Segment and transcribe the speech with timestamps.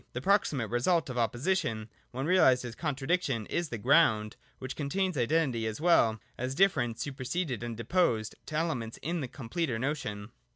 [0.13, 5.15] The proximate result of opposition (when realised as con tradiction) is the Ground, which contains
[5.15, 10.31] identity as well as difference superseded and deposed to elements in the com pleter notion.